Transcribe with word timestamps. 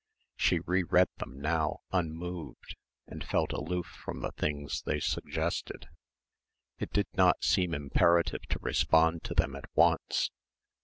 She 0.35 0.57
re 0.61 0.81
read 0.81 1.09
them 1.19 1.39
now 1.39 1.81
unmoved 1.91 2.75
and 3.05 3.23
felt 3.23 3.51
aloof 3.53 3.85
from 3.85 4.21
the 4.21 4.31
things 4.31 4.81
they 4.81 4.99
suggested. 4.99 5.89
It 6.79 6.91
did 6.91 7.05
not 7.13 7.43
seem 7.43 7.75
imperative 7.75 8.41
to 8.49 8.57
respond 8.63 9.23
to 9.25 9.35
them 9.35 9.55
at 9.55 9.69
once. 9.75 10.31